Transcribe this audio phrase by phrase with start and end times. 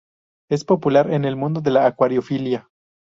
[0.49, 2.67] Es popular en el mundo de la acuariofilia.